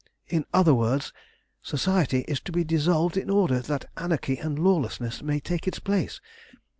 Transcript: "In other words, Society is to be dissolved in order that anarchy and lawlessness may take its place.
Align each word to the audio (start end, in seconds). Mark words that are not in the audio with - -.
"In 0.27 0.45
other 0.51 0.73
words, 0.73 1.13
Society 1.61 2.21
is 2.21 2.39
to 2.39 2.51
be 2.51 2.63
dissolved 2.63 3.17
in 3.17 3.29
order 3.29 3.59
that 3.59 3.85
anarchy 3.97 4.37
and 4.39 4.57
lawlessness 4.57 5.21
may 5.21 5.39
take 5.39 5.67
its 5.67 5.77
place. 5.77 6.19